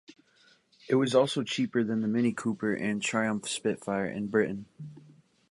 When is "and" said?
2.73-3.03